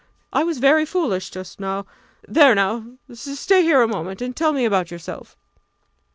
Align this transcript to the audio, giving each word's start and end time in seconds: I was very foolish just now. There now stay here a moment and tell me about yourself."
I 0.33 0.43
was 0.43 0.57
very 0.57 0.83
foolish 0.83 1.29
just 1.29 1.59
now. 1.59 1.85
There 2.27 2.55
now 2.55 2.85
stay 3.13 3.61
here 3.61 3.83
a 3.83 3.87
moment 3.87 4.19
and 4.19 4.35
tell 4.35 4.51
me 4.51 4.65
about 4.65 4.89
yourself." 4.89 5.37